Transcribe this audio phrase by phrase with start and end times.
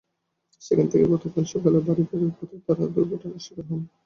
[0.61, 3.81] সেখান থেকে গতকাল সকালে বাড়ি ফেরার পথে তাঁরা দুর্ঘটনার শিকার হন।